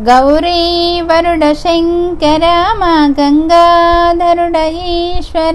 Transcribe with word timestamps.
గౌరీవరుడ 0.00 1.52
శంకర 1.52 2.74
మా 2.78 3.14
గంగాధరుడ 3.20 4.56
ఈశ్వర 4.56 5.54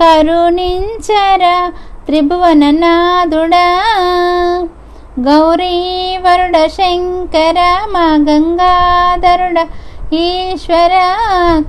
కరుణించర 0.00 1.70
త్రిభువననాథుడా. 2.06 3.64
గౌరీవరుడ 5.20 6.66
శంకర 6.66 7.78
మా 7.90 8.16
గంగాధరుడ 8.30 9.66
ఈశ్వర 10.12 11.16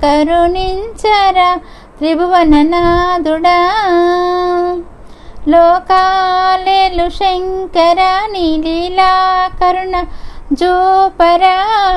కరుణించర 0.02 1.58
త్రిభువననాథుడా. 1.98 3.58
లోకాలేలు 5.48 7.08
శంకర 7.10 8.20
నీ 8.32 8.62
లీలా 8.66 9.48
కరుణ 9.60 10.04
జోపరా 10.52 11.56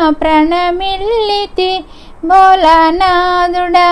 ప్రణమిల్లితి 0.09 1.85
భోలానాథుడా 2.25 3.89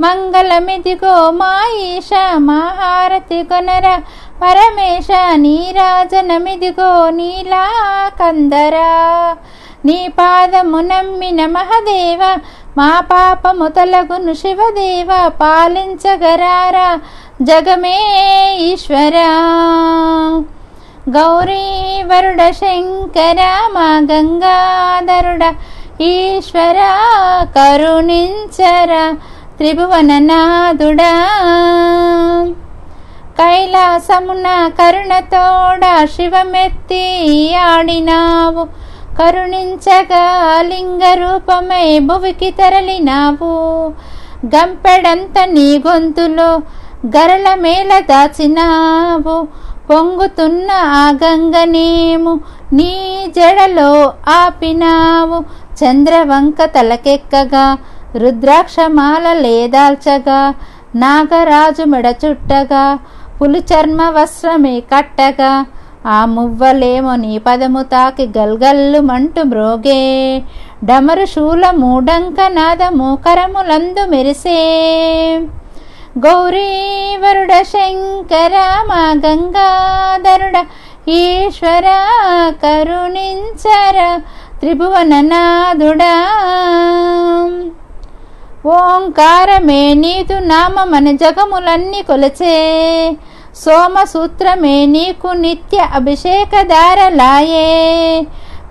మంగళమిదిగో 0.00 1.30
మాయిష 1.30 2.10
మహారతి 2.36 3.42
కొనర. 3.42 3.98
పరమేశ 4.42 5.08
నీరాజనమిదిగో 5.34 7.10
నీలా 7.10 7.64
కందరా 8.20 9.36
నీ 9.84 10.08
పాదము 10.08 10.80
నమ్మిన 10.80 11.46
మహదేవ 11.46 12.38
మా 12.76 13.00
పాపము 13.00 13.68
తలగును 13.68 14.32
శివదేవ 14.32 15.30
పాలించగరారా. 15.40 17.00
జగమే 17.42 17.98
ఈశ్వరా. 18.58 19.28
గౌరీవరుడ 21.10 22.50
శంకర 22.50 23.40
మా 23.72 24.06
గంగాధరుడ 24.12 25.54
ఈశ్వర 26.00 26.78
కరుణించర 27.56 29.14
త్రిభువననాథుడా. 29.56 31.14
కైలాసమున 33.38 34.70
కరుణతోడ 34.78 36.04
శివమెత్తి 36.04 37.54
ఆడినావు 37.54 38.64
కరుణించగా 39.18 40.56
లింగ 40.60 41.02
రూపమై 41.14 41.98
భువికి 41.98 42.50
తరలినావు. 42.50 43.52
గంపెడంత 44.46 45.38
నీ 45.46 45.78
గొంతులో 45.78 46.62
గరల 47.06 47.54
మేల 47.54 47.98
దాచినావు 47.98 49.61
పొంగుతున్న 49.92 50.70
ఆ 50.72 51.12
గంగనేము 51.24 52.40
నీ 52.72 52.92
జడలో 53.28 54.12
ఆపినావు. 54.28 55.44
చంద్రవంక 55.84 56.64
తలకెక్కగా 56.64 57.78
రుద్రాక్షమాల 58.16 59.32
లేదాల్చగా 59.32 60.54
నాగరాజు 60.96 61.84
మెడ 61.84 62.06
చుట్టగా 62.06 62.98
పులుచర్మ 63.42 64.02
వస్త్రమే 64.02 64.80
కట్టగా 64.80 65.66
ఆ 66.06 66.24
మువ్వలేమో 66.24 67.16
నీ 67.16 67.38
పదము 67.38 67.82
తాకి 67.82 68.26
గల్గల్లు 68.38 69.00
మంటు 69.00 69.42
మ్రోగే. 69.42 70.42
డమరు 70.84 71.24
శూల 71.24 71.70
మూడంక 71.70 72.40
నాదము 72.48 73.18
కరములందు 73.26 74.10
మెరిసే. 74.10 74.60
గౌరీవరుడ 76.18 77.62
శంకర 77.62 78.54
మా 78.86 79.12
గంగాధరుడ 79.26 80.56
ఈశ్వర 81.08 81.86
కరుణించర 82.64 84.18
త్రిభువననాథుడా. 84.60 86.14
ఓంకారమే 88.66 89.94
నీదు 89.94 90.38
నామమన 90.38 91.10
జగములన్నీ 91.10 92.02
కొలచే 92.02 92.56
సోమసూత్రమే 93.64 94.86
నీకు 94.86 95.28
నిత్య 95.28 95.78
అభిషేకదారలాయే 95.94 97.66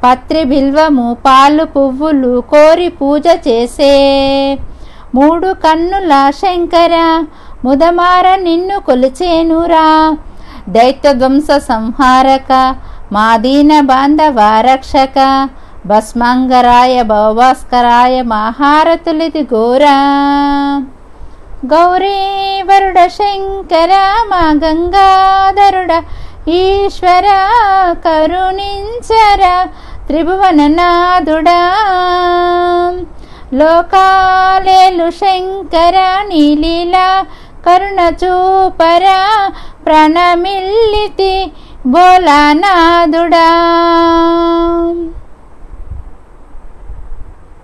పత్రి 0.04 0.44
బిల్వము 0.44 1.18
పాలు 1.26 1.64
పువ్వులు 1.64 2.42
కోరి 2.42 2.90
పూజ 2.90 3.28
చేసే 3.48 3.94
మూడు 5.16 5.48
కన్నుల 5.54 6.14
శంకర 6.30 7.24
ముదమార 7.66 8.36
నిన్ను 8.36 8.80
కొలిచేనురా. 8.80 10.18
దైత్యధ్వంస 10.70 11.48
సంహారక 11.58 12.76
మాదీన 13.12 13.80
బాంధవ 13.80 14.40
రక్షక 14.60 15.50
భస్మాంగరాయ 15.86 17.02
భవభాస్కరాయ 17.02 18.22
మహారతులిది 18.22 19.44
ఘోరా. 19.44 19.98
గౌరీవరుడ 21.66 23.00
శంకర 23.08 23.92
మా 24.30 24.44
గంగాధరుడ 24.66 26.04
ఈశ్వర 26.50 27.28
కరుణించర 28.06 29.68
త్రిభువననాథుడా 30.08 31.60
లోకాలేలు 33.60 35.08
శంకర 35.20 35.98
నీలీలా 36.30 37.08
కరుణ 37.66 38.00
చూపరా 38.22 39.18
ప్రణమిల్లితి 39.86 41.36
బోలానాథుడా. 41.94 43.48